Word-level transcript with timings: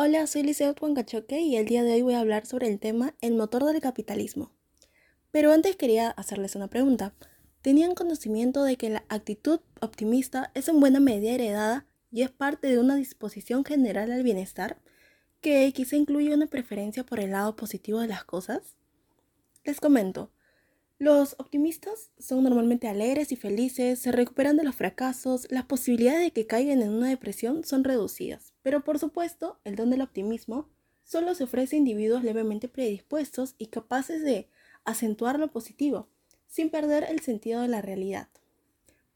Hola, 0.00 0.28
soy 0.28 0.44
Liceo 0.44 0.76
Huancachoque 0.80 1.40
y 1.40 1.56
el 1.56 1.66
día 1.66 1.82
de 1.82 1.94
hoy 1.94 2.02
voy 2.02 2.14
a 2.14 2.20
hablar 2.20 2.46
sobre 2.46 2.68
el 2.68 2.78
tema 2.78 3.16
el 3.20 3.34
motor 3.34 3.64
del 3.64 3.80
capitalismo. 3.80 4.52
Pero 5.32 5.50
antes 5.50 5.74
quería 5.74 6.10
hacerles 6.10 6.54
una 6.54 6.68
pregunta. 6.68 7.16
¿Tenían 7.62 7.96
conocimiento 7.96 8.62
de 8.62 8.76
que 8.76 8.90
la 8.90 9.02
actitud 9.08 9.58
optimista 9.80 10.52
es 10.54 10.68
en 10.68 10.78
buena 10.78 11.00
medida 11.00 11.32
heredada 11.32 11.86
y 12.12 12.22
es 12.22 12.30
parte 12.30 12.68
de 12.68 12.78
una 12.78 12.94
disposición 12.94 13.64
general 13.64 14.12
al 14.12 14.22
bienestar? 14.22 14.80
¿Que 15.40 15.72
quizá 15.72 15.96
incluye 15.96 16.32
una 16.32 16.46
preferencia 16.46 17.02
por 17.02 17.18
el 17.18 17.32
lado 17.32 17.56
positivo 17.56 17.98
de 17.98 18.06
las 18.06 18.22
cosas? 18.22 18.76
Les 19.64 19.80
comento. 19.80 20.30
Los 21.00 21.34
optimistas 21.40 22.12
son 22.20 22.44
normalmente 22.44 22.86
alegres 22.86 23.32
y 23.32 23.36
felices, 23.36 23.98
se 23.98 24.12
recuperan 24.12 24.56
de 24.58 24.62
los 24.62 24.76
fracasos, 24.76 25.48
las 25.50 25.64
posibilidades 25.64 26.22
de 26.22 26.30
que 26.30 26.46
caigan 26.46 26.82
en 26.82 26.90
una 26.90 27.08
depresión 27.08 27.64
son 27.64 27.82
reducidas. 27.82 28.47
Pero 28.62 28.84
por 28.84 28.98
supuesto, 28.98 29.58
el 29.64 29.76
don 29.76 29.90
del 29.90 30.02
optimismo 30.02 30.68
solo 31.04 31.34
se 31.34 31.44
ofrece 31.44 31.76
a 31.76 31.78
individuos 31.78 32.22
levemente 32.22 32.68
predispuestos 32.68 33.54
y 33.58 33.66
capaces 33.66 34.22
de 34.22 34.48
acentuar 34.84 35.38
lo 35.38 35.50
positivo, 35.50 36.08
sin 36.46 36.70
perder 36.70 37.04
el 37.08 37.20
sentido 37.20 37.62
de 37.62 37.68
la 37.68 37.82
realidad. 37.82 38.28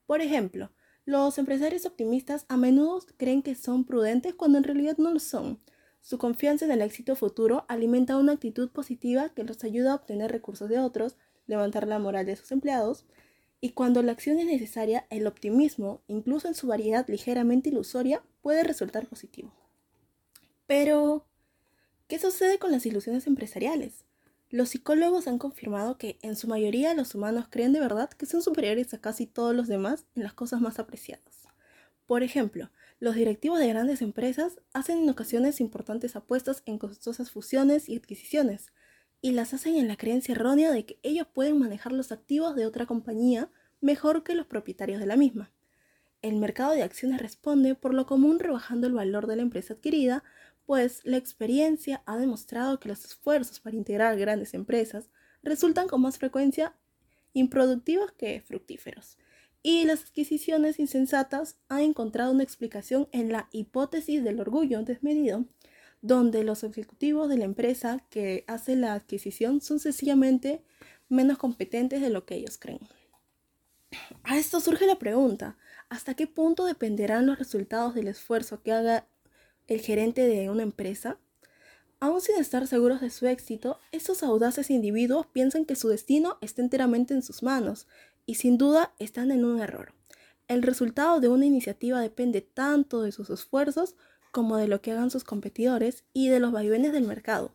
Por 0.06 0.20
ejemplo, 0.20 0.70
los 1.05 1.37
empresarios 1.38 1.84
optimistas 1.84 2.46
a 2.48 2.56
menudo 2.56 3.01
creen 3.16 3.42
que 3.42 3.55
son 3.55 3.84
prudentes 3.84 4.34
cuando 4.34 4.59
en 4.59 4.65
realidad 4.65 4.98
no 4.98 5.12
lo 5.12 5.18
son. 5.18 5.60
Su 6.01 6.18
confianza 6.18 6.65
en 6.65 6.70
el 6.70 6.82
éxito 6.82 7.16
futuro 7.16 7.65
alimenta 7.68 8.16
una 8.16 8.32
actitud 8.32 8.70
positiva 8.70 9.30
que 9.30 9.45
los 9.45 9.65
ayuda 9.65 9.93
a 9.93 9.95
obtener 9.96 10.30
recursos 10.30 10.68
de 10.68 10.79
otros, 10.79 11.16
levantar 11.46 11.87
la 11.88 11.98
moral 11.98 12.27
de 12.27 12.37
sus 12.37 12.52
empleados, 12.52 13.04
y 13.65 13.71
cuando 13.71 14.02
la 14.02 14.11
acción 14.11 14.41
es 14.41 14.47
necesaria, 14.47 15.07
el 15.09 15.25
optimismo, 15.29 16.02
incluso 16.09 16.48
en 16.48 16.55
su 16.55 16.66
variedad 16.66 17.07
ligeramente 17.09 17.69
ilusoria, 17.69 18.21
puede 18.41 18.65
resultar 18.65 19.07
positivo. 19.07 19.52
Pero, 20.66 21.25
¿qué 22.09 22.19
sucede 22.19 22.59
con 22.59 22.73
las 22.73 22.85
ilusiones 22.87 23.29
empresariales? 23.29 24.04
Los 24.51 24.71
psicólogos 24.71 25.29
han 25.29 25.38
confirmado 25.38 25.96
que 25.96 26.19
en 26.23 26.35
su 26.35 26.49
mayoría 26.49 26.93
los 26.95 27.15
humanos 27.15 27.46
creen 27.51 27.73
de 27.73 27.79
verdad 27.79 28.10
que 28.10 28.27
son 28.27 28.43
superiores 28.43 28.93
a 28.95 29.01
casi 29.01 29.27
todos 29.27 29.54
los 29.54 29.69
demás 29.69 30.07
en 30.16 30.24
las 30.24 30.32
cosas 30.32 30.60
más 30.60 30.80
apreciadas. 30.80 31.47
Por 32.09 32.24
ejemplo, 32.24 32.69
los 32.99 33.15
directivos 33.15 33.60
de 33.60 33.69
grandes 33.69 34.02
empresas 34.02 34.59
hacen 34.73 34.99
en 34.99 35.09
ocasiones 35.09 35.60
importantes 35.60 36.16
apuestas 36.16 36.65
en 36.66 36.79
costosas 36.79 37.30
fusiones 37.30 37.88
y 37.88 37.97
adquisiciones, 37.97 38.73
y 39.23 39.30
las 39.30 39.54
hacen 39.54 39.76
en 39.76 39.88
la 39.88 39.96
creencia 39.96 40.32
errónea 40.32 40.73
de 40.73 40.84
que 40.84 40.98
ellos 41.02 41.28
pueden 41.32 41.59
manejar 41.59 41.92
los 41.92 42.10
activos 42.10 42.56
de 42.56 42.66
otra 42.66 42.87
compañía 42.87 43.48
mejor 43.80 44.24
que 44.24 44.34
los 44.34 44.46
propietarios 44.46 44.98
de 44.98 45.06
la 45.06 45.16
misma. 45.16 45.52
El 46.23 46.37
mercado 46.37 46.73
de 46.73 46.82
acciones 46.82 47.23
responde 47.23 47.76
por 47.76 47.95
lo 47.95 48.04
común 48.04 48.40
rebajando 48.40 48.88
el 48.88 48.92
valor 48.92 49.29
de 49.29 49.37
la 49.37 49.42
empresa 49.42 49.74
adquirida, 49.74 50.24
pues 50.66 51.01
la 51.04 51.16
experiencia 51.16 52.02
ha 52.04 52.16
demostrado 52.16 52.80
que 52.80 52.88
los 52.88 53.04
esfuerzos 53.04 53.60
para 53.60 53.76
integrar 53.76 54.18
grandes 54.18 54.54
empresas 54.54 55.09
resultan 55.42 55.86
con 55.86 56.02
más 56.02 56.18
frecuencia 56.18 56.74
improductivos 57.32 58.12
que 58.12 58.40
fructíferos. 58.40 59.18
Y 59.62 59.84
las 59.84 60.02
adquisiciones 60.02 60.80
insensatas 60.80 61.57
han 61.68 61.80
encontrado 61.80 62.32
una 62.32 62.42
explicación 62.42 63.09
en 63.12 63.30
la 63.30 63.48
hipótesis 63.52 64.25
del 64.25 64.41
orgullo 64.41 64.82
desmedido, 64.82 65.44
donde 66.03 66.44
los 66.44 66.64
ejecutivos 66.64 67.28
de 67.28 67.38
la 67.38 67.44
empresa 67.44 68.04
que 68.10 68.44
hace 68.48 68.76
la 68.76 68.92
adquisición 68.92 69.60
son 69.60 69.78
sencillamente 69.78 70.62
menos 71.08 71.38
competentes 71.38 72.00
de 72.00 72.10
lo 72.10 72.26
que 72.26 72.34
ellos 72.34 72.58
creen. 72.58 72.81
A 74.25 74.36
esto 74.36 74.60
surge 74.60 74.86
la 74.86 74.98
pregunta, 74.98 75.56
¿hasta 75.88 76.14
qué 76.14 76.26
punto 76.26 76.64
dependerán 76.64 77.26
los 77.26 77.38
resultados 77.38 77.94
del 77.94 78.08
esfuerzo 78.08 78.62
que 78.62 78.72
haga 78.72 79.06
el 79.69 79.80
gerente 79.80 80.26
de 80.26 80.50
una 80.50 80.62
empresa? 80.62 81.19
Aún 82.00 82.20
sin 82.20 82.36
estar 82.36 82.66
seguros 82.66 83.00
de 83.00 83.10
su 83.10 83.26
éxito, 83.28 83.78
estos 83.92 84.25
audaces 84.25 84.70
individuos 84.70 85.26
piensan 85.26 85.64
que 85.64 85.76
su 85.76 85.88
destino 85.88 86.36
está 86.41 86.62
enteramente 86.62 87.14
en 87.14 87.22
sus 87.22 87.44
manos 87.44 87.86
y 88.26 88.36
sin 88.36 88.58
duda 88.58 88.92
están 88.98 89.30
en 89.30 89.44
un 89.44 89.60
error. 89.60 89.94
El 90.52 90.62
resultado 90.62 91.18
de 91.18 91.28
una 91.28 91.46
iniciativa 91.46 91.98
depende 91.98 92.42
tanto 92.42 93.00
de 93.00 93.10
sus 93.10 93.30
esfuerzos 93.30 93.94
como 94.32 94.58
de 94.58 94.68
lo 94.68 94.82
que 94.82 94.92
hagan 94.92 95.10
sus 95.10 95.24
competidores 95.24 96.04
y 96.12 96.28
de 96.28 96.40
los 96.40 96.52
vaivenes 96.52 96.92
del 96.92 97.06
mercado. 97.06 97.52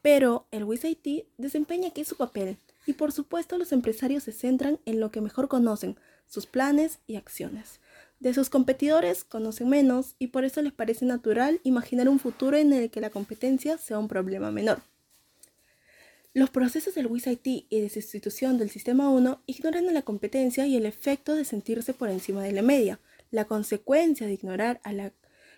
Pero 0.00 0.46
el 0.50 0.64
WISIT 0.64 1.26
desempeña 1.36 1.88
aquí 1.88 2.02
su 2.02 2.16
papel 2.16 2.56
y 2.86 2.94
por 2.94 3.12
supuesto 3.12 3.58
los 3.58 3.72
empresarios 3.72 4.22
se 4.22 4.32
centran 4.32 4.80
en 4.86 5.00
lo 5.00 5.10
que 5.10 5.20
mejor 5.20 5.48
conocen, 5.48 5.98
sus 6.26 6.46
planes 6.46 7.00
y 7.06 7.16
acciones. 7.16 7.78
De 8.20 8.32
sus 8.32 8.48
competidores 8.48 9.22
conocen 9.24 9.68
menos 9.68 10.14
y 10.18 10.28
por 10.28 10.46
eso 10.46 10.62
les 10.62 10.72
parece 10.72 11.04
natural 11.04 11.60
imaginar 11.62 12.08
un 12.08 12.20
futuro 12.20 12.56
en 12.56 12.72
el 12.72 12.90
que 12.90 13.02
la 13.02 13.10
competencia 13.10 13.76
sea 13.76 13.98
un 13.98 14.08
problema 14.08 14.50
menor. 14.50 14.80
Los 16.32 16.50
procesos 16.50 16.94
del 16.94 17.08
WISIT 17.08 17.66
y 17.68 17.80
de 17.80 17.90
sustitución 17.90 18.56
del 18.56 18.70
sistema 18.70 19.10
1 19.10 19.42
ignoran 19.46 19.88
a 19.88 19.92
la 19.92 20.02
competencia 20.02 20.64
y 20.64 20.76
el 20.76 20.86
efecto 20.86 21.34
de 21.34 21.44
sentirse 21.44 21.92
por 21.92 22.08
encima 22.08 22.44
de 22.44 22.52
la 22.52 22.62
media. 22.62 23.00
La 23.32 23.46
consecuencia 23.46 24.28
de 24.28 24.34
ignorar 24.34 24.80
a 24.84 24.92
la 24.92 25.12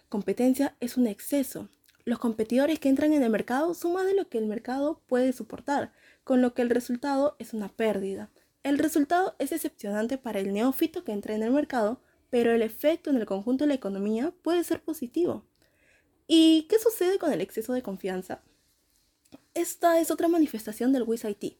competencia 0.09 0.75
es 0.81 0.97
un 0.97 1.07
exceso. 1.07 1.69
Los 2.07 2.19
competidores 2.19 2.79
que 2.79 2.89
entran 2.89 3.13
en 3.13 3.23
el 3.23 3.29
mercado 3.29 3.75
son 3.75 3.93
más 3.93 4.07
de 4.07 4.15
lo 4.15 4.31
que 4.31 4.39
el 4.39 4.47
mercado 4.47 5.03
puede 5.09 5.35
soportar, 5.35 5.93
con 6.25 6.41
lo 6.41 6.55
que 6.55 6.63
el 6.63 6.71
resultado 6.71 7.37
es 7.39 7.53
una 7.53 7.69
pérdida. 7.69 8.31
El 8.63 8.79
resultado 8.79 9.37
es 9.39 9.51
decepcionante 9.51 10.17
para 10.17 10.41
el 10.41 10.55
neófito 10.55 11.05
que 11.05 11.13
entra 11.13 11.35
en 11.35 11.43
el 11.43 11.51
mercado, 11.51 12.01
pero 12.31 12.51
el 12.51 12.63
efecto 12.63 13.11
en 13.11 13.17
el 13.17 13.27
conjunto 13.27 13.65
de 13.65 13.69
la 13.69 13.75
economía 13.75 14.33
puede 14.41 14.65
ser 14.65 14.83
positivo. 14.83 15.45
¿Y 16.27 16.63
qué 16.71 16.79
sucede 16.79 17.19
con 17.19 17.31
el 17.31 17.43
exceso 17.43 17.75
de 17.75 17.83
confianza? 17.83 18.43
Esta 19.55 20.01
es 20.01 20.11
otra 20.11 20.29
manifestación 20.29 20.95
del 20.95 21.03
WIS-IT. 21.03 21.59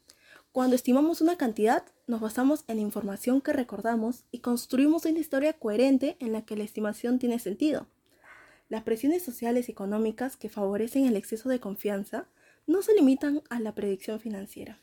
Cuando 0.51 0.75
estimamos 0.75 1.21
una 1.21 1.37
cantidad, 1.37 1.85
nos 2.07 2.21
basamos 2.21 2.63
en 2.67 2.77
la 2.77 2.81
información 2.81 3.39
que 3.39 3.53
recordamos 3.53 4.25
y 4.31 4.39
construimos 4.39 5.05
una 5.05 5.19
historia 5.19 5.53
coherente 5.53 6.17
en 6.19 6.31
la 6.31 6.41
que 6.41 6.55
la 6.55 6.63
estimación 6.63 7.19
tiene 7.19 7.37
sentido. 7.37 7.85
Las 8.67 8.81
presiones 8.81 9.21
sociales 9.21 9.69
y 9.69 9.73
económicas 9.73 10.37
que 10.37 10.49
favorecen 10.49 11.05
el 11.05 11.15
exceso 11.15 11.49
de 11.49 11.59
confianza 11.59 12.25
no 12.65 12.81
se 12.81 12.95
limitan 12.95 13.43
a 13.51 13.59
la 13.59 13.75
predicción 13.75 14.19
financiera. 14.19 14.79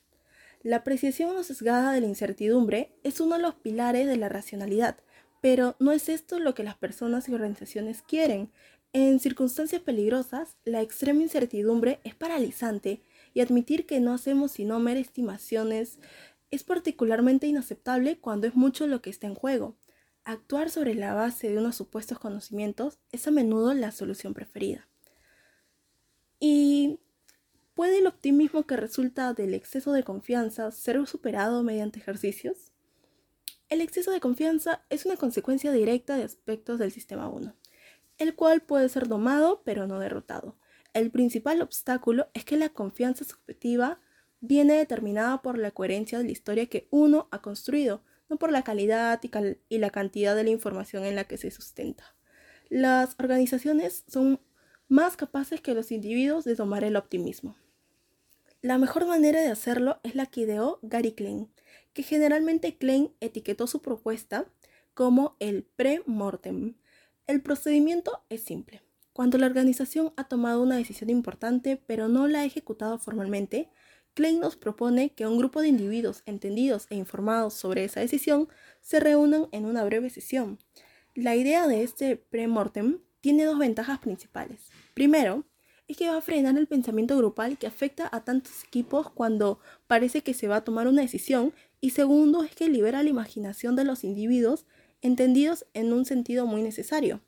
La 0.62 0.76
apreciación 0.76 1.34
no 1.34 1.42
sesgada 1.42 1.90
de 1.92 2.02
la 2.02 2.06
incertidumbre 2.06 2.92
es 3.02 3.18
uno 3.18 3.36
de 3.36 3.42
los 3.42 3.56
pilares 3.56 4.06
de 4.06 4.18
la 4.18 4.28
racionalidad, 4.28 4.98
pero 5.40 5.74
no 5.80 5.90
es 5.90 6.08
esto 6.08 6.38
lo 6.38 6.54
que 6.54 6.62
las 6.62 6.76
personas 6.76 7.28
y 7.28 7.34
organizaciones 7.34 8.02
quieren. 8.02 8.52
En 8.92 9.20
circunstancias 9.20 9.82
peligrosas, 9.82 10.56
la 10.64 10.82
extrema 10.82 11.22
incertidumbre 11.22 12.00
es 12.02 12.16
paralizante 12.16 13.02
y 13.32 13.40
admitir 13.40 13.86
que 13.86 14.00
no 14.00 14.12
hacemos 14.12 14.50
sino 14.50 14.80
meras 14.80 15.02
estimaciones 15.02 16.00
es 16.50 16.64
particularmente 16.64 17.46
inaceptable 17.46 18.18
cuando 18.18 18.48
es 18.48 18.56
mucho 18.56 18.88
lo 18.88 19.00
que 19.00 19.10
está 19.10 19.28
en 19.28 19.36
juego. 19.36 19.76
Actuar 20.24 20.70
sobre 20.70 20.96
la 20.96 21.14
base 21.14 21.48
de 21.48 21.58
unos 21.58 21.76
supuestos 21.76 22.18
conocimientos 22.18 22.98
es 23.12 23.28
a 23.28 23.30
menudo 23.30 23.72
la 23.74 23.92
solución 23.92 24.34
preferida. 24.34 24.88
¿Y 26.40 26.98
puede 27.74 27.98
el 27.98 28.08
optimismo 28.08 28.66
que 28.66 28.76
resulta 28.76 29.34
del 29.34 29.54
exceso 29.54 29.92
de 29.92 30.02
confianza 30.02 30.72
ser 30.72 31.06
superado 31.06 31.62
mediante 31.62 32.00
ejercicios? 32.00 32.72
El 33.68 33.80
exceso 33.82 34.10
de 34.10 34.18
confianza 34.18 34.84
es 34.90 35.06
una 35.06 35.16
consecuencia 35.16 35.70
directa 35.70 36.16
de 36.16 36.24
aspectos 36.24 36.80
del 36.80 36.90
sistema 36.90 37.28
1, 37.28 37.54
el 38.20 38.36
cual 38.36 38.60
puede 38.60 38.88
ser 38.88 39.08
domado 39.08 39.62
pero 39.64 39.86
no 39.86 39.98
derrotado. 39.98 40.56
El 40.92 41.10
principal 41.10 41.62
obstáculo 41.62 42.28
es 42.34 42.44
que 42.44 42.56
la 42.56 42.68
confianza 42.68 43.24
subjetiva 43.24 44.00
viene 44.40 44.74
determinada 44.74 45.42
por 45.42 45.58
la 45.58 45.70
coherencia 45.70 46.18
de 46.18 46.24
la 46.24 46.30
historia 46.30 46.66
que 46.66 46.88
uno 46.90 47.28
ha 47.30 47.42
construido, 47.42 48.02
no 48.28 48.38
por 48.38 48.52
la 48.52 48.62
calidad 48.62 49.20
y, 49.68 49.78
la 49.78 49.90
cantidad 49.90 50.34
de 50.34 50.44
la 50.44 50.50
información 50.50 51.04
en 51.04 51.16
la 51.16 51.24
que 51.24 51.36
se 51.36 51.50
sustenta. 51.50 52.16
Las 52.68 53.16
organizaciones 53.18 54.04
son 54.08 54.40
más 54.88 55.16
capaces 55.16 55.60
que 55.60 55.74
los 55.74 55.92
individuos 55.92 56.44
de 56.44 56.56
tomar 56.56 56.84
el 56.84 56.96
optimismo. 56.96 57.56
La 58.62 58.78
mejor 58.78 59.06
manera 59.06 59.40
de 59.40 59.48
hacerlo 59.48 60.00
es 60.02 60.14
la 60.14 60.26
que 60.26 60.42
ideó 60.42 60.78
Gary 60.82 61.12
Klein, 61.12 61.50
que 61.92 62.02
generalmente 62.02 62.76
Klein 62.76 63.12
etiquetó 63.20 63.66
su 63.66 63.82
propuesta 63.82 64.46
como 64.94 65.36
el 65.38 65.64
pre-mortem. 65.76 66.74
El 67.30 67.42
procedimiento 67.42 68.24
es 68.28 68.42
simple. 68.42 68.82
Cuando 69.12 69.38
la 69.38 69.46
organización 69.46 70.12
ha 70.16 70.24
tomado 70.24 70.60
una 70.60 70.74
decisión 70.74 71.10
importante 71.10 71.80
pero 71.86 72.08
no 72.08 72.26
la 72.26 72.40
ha 72.40 72.44
ejecutado 72.44 72.98
formalmente, 72.98 73.70
Klein 74.14 74.40
nos 74.40 74.56
propone 74.56 75.10
que 75.10 75.28
un 75.28 75.38
grupo 75.38 75.60
de 75.60 75.68
individuos 75.68 76.24
entendidos 76.26 76.88
e 76.90 76.96
informados 76.96 77.54
sobre 77.54 77.84
esa 77.84 78.00
decisión 78.00 78.48
se 78.80 78.98
reúnan 78.98 79.46
en 79.52 79.66
una 79.66 79.84
breve 79.84 80.10
sesión. 80.10 80.58
La 81.14 81.36
idea 81.36 81.68
de 81.68 81.84
este 81.84 82.16
pre-mortem 82.16 82.98
tiene 83.20 83.44
dos 83.44 83.60
ventajas 83.60 84.00
principales. 84.00 84.62
Primero, 84.94 85.44
es 85.86 85.96
que 85.96 86.08
va 86.08 86.16
a 86.16 86.22
frenar 86.22 86.58
el 86.58 86.66
pensamiento 86.66 87.16
grupal 87.16 87.58
que 87.58 87.68
afecta 87.68 88.08
a 88.10 88.24
tantos 88.24 88.64
equipos 88.64 89.08
cuando 89.08 89.60
parece 89.86 90.22
que 90.22 90.34
se 90.34 90.48
va 90.48 90.56
a 90.56 90.64
tomar 90.64 90.88
una 90.88 91.02
decisión. 91.02 91.52
Y 91.80 91.90
segundo, 91.90 92.42
es 92.42 92.56
que 92.56 92.68
libera 92.68 93.04
la 93.04 93.10
imaginación 93.10 93.76
de 93.76 93.84
los 93.84 94.02
individuos 94.02 94.66
entendidos 95.02 95.66
en 95.74 95.92
un 95.92 96.04
sentido 96.04 96.46
muy 96.46 96.62
necesario. 96.62 97.20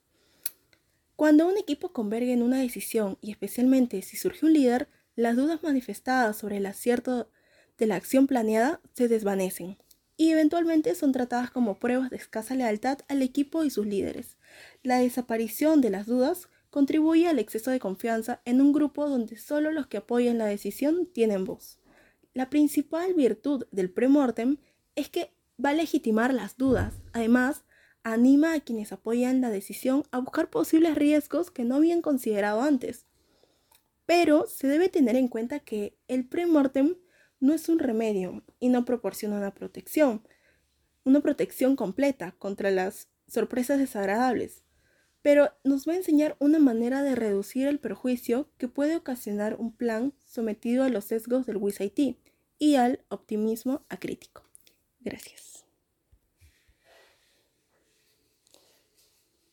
Cuando 1.17 1.47
un 1.47 1.57
equipo 1.57 1.93
converge 1.93 2.33
en 2.33 2.43
una 2.43 2.61
decisión 2.61 3.19
y 3.21 3.31
especialmente 3.31 4.03
si 4.03 4.17
surge 4.17 4.47
un 4.47 4.53
líder, 4.53 4.89
las 5.15 5.37
dudas 5.37 5.63
manifestadas 5.63 6.37
sobre 6.37 6.57
el 6.57 6.67
acierto 6.67 7.31
de 7.79 7.87
la 7.87 7.97
acción 7.97 8.27
planeada 8.27 8.81
se 8.95 9.09
desvanecen 9.09 9.79
y 10.17 10.31
eventualmente 10.31 10.95
son 10.95 11.13
tratadas 11.13 11.51
como 11.51 11.79
pruebas 11.79 12.11
de 12.11 12.17
escasa 12.17 12.55
lealtad 12.55 12.99
al 13.09 13.23
equipo 13.23 13.65
y 13.65 13.71
sus 13.71 13.87
líderes. 13.87 14.37
La 14.83 14.99
desaparición 14.99 15.81
de 15.81 15.91
las 15.91 16.07
dudas 16.07 16.49
contribuye 16.71 17.29
al 17.29 17.39
exceso 17.39 17.71
de 17.71 17.81
confianza 17.81 18.41
en 18.45 18.61
un 18.61 18.73
grupo 18.73 19.09
donde 19.09 19.37
solo 19.37 19.73
los 19.73 19.87
que 19.89 19.99
apoyan 19.99 20.39
la 20.39 20.47
decisión 20.47 21.07
tienen 21.13 21.45
voz. 21.45 21.79
La 22.35 22.51
principal 22.51 23.15
virtud 23.15 23.67
del 23.73 23.91
premortem 23.91 24.59
es 24.95 25.09
que 25.09 25.35
va 25.65 25.71
a 25.71 25.75
legitimar 25.75 26.33
las 26.33 26.57
dudas. 26.57 26.95
Además, 27.13 27.65
anima 28.05 28.55
a 28.55 28.61
quienes 28.61 28.93
apoyan 28.93 29.41
la 29.41 29.51
decisión 29.51 30.05
a 30.11 30.19
buscar 30.19 30.51
posibles 30.51 30.95
riesgos 30.95 31.51
que 31.51 31.65
no 31.65 31.77
habían 31.77 32.03
considerado 32.03 32.63
antes. 32.63 33.07
Pero 34.07 34.47
se 34.47 34.67
debe 34.67 34.89
tener 34.89 35.17
en 35.17 35.29
cuenta 35.29 35.61
que 35.61 35.97
el 36.09 36.29
premortem 36.29 36.97
no 37.41 37.53
es 37.55 37.69
un 37.69 37.79
remedio 37.79 38.45
y 38.61 38.69
no 38.69 38.85
proporciona 38.85 39.37
una 39.37 39.55
protección, 39.55 40.23
una 41.05 41.21
protección 41.21 41.77
completa 41.77 42.33
contra 42.39 42.71
las 42.71 43.09
sorpresas 43.27 43.79
desagradables, 43.79 44.63
pero 45.23 45.51
nos 45.65 45.89
va 45.89 45.93
a 45.93 45.97
enseñar 45.97 46.37
una 46.41 46.59
manera 46.59 47.03
de 47.03 47.15
reducir 47.15 47.67
el 47.69 47.79
perjuicio 47.79 48.51
que 48.59 48.69
puede 48.69 48.97
ocasionar 48.97 49.57
un 49.59 49.75
plan 49.75 50.13
sometido 50.27 50.85
a 50.85 50.89
los 50.89 51.05
sesgos 51.07 51.47
del 51.47 51.57
WIS-IT 51.57 52.19
y 52.59 52.75
al 52.75 53.05
optimismo 53.09 53.85
acrítico. 53.89 54.52
Gracias. 55.05 55.62